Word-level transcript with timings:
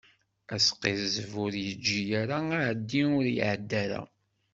Asqizzeb, 0.55 1.31
ur 1.43 1.53
yeǧǧi 1.65 2.01
ara; 2.21 2.37
aεeddi, 2.55 3.01
ur 3.17 3.25
iεedda 3.29 3.75
ara. 3.83 4.01